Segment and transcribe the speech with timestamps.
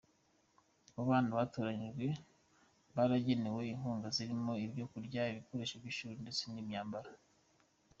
[0.93, 2.07] Mu bana batoranyijwe
[2.95, 7.11] baragenewe inkunga zirimo ibyo kurya, ibikoresho by’ishuri ndetse n’imyambaro.